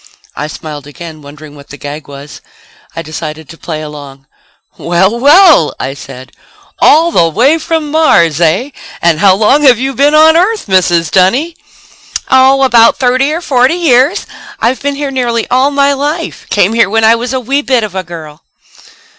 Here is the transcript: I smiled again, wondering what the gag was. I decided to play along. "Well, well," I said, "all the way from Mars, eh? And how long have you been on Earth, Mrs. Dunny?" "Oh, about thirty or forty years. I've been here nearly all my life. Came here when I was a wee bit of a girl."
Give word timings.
I 0.35 0.47
smiled 0.47 0.87
again, 0.87 1.21
wondering 1.21 1.53
what 1.55 1.67
the 1.69 1.77
gag 1.77 2.07
was. 2.07 2.41
I 2.95 3.03
decided 3.03 3.47
to 3.49 3.55
play 3.55 3.83
along. 3.83 4.25
"Well, 4.79 5.19
well," 5.19 5.75
I 5.79 5.93
said, 5.93 6.31
"all 6.79 7.11
the 7.11 7.29
way 7.29 7.59
from 7.59 7.91
Mars, 7.91 8.41
eh? 8.41 8.71
And 8.99 9.19
how 9.19 9.35
long 9.35 9.61
have 9.61 9.77
you 9.77 9.93
been 9.93 10.15
on 10.15 10.35
Earth, 10.35 10.65
Mrs. 10.65 11.11
Dunny?" 11.11 11.55
"Oh, 12.31 12.63
about 12.63 12.97
thirty 12.97 13.31
or 13.31 13.41
forty 13.41 13.75
years. 13.75 14.25
I've 14.59 14.81
been 14.81 14.95
here 14.95 15.11
nearly 15.11 15.47
all 15.49 15.69
my 15.69 15.93
life. 15.93 16.47
Came 16.49 16.73
here 16.73 16.89
when 16.89 17.03
I 17.03 17.13
was 17.13 17.31
a 17.31 17.39
wee 17.39 17.61
bit 17.61 17.83
of 17.83 17.93
a 17.93 18.01
girl." 18.01 18.43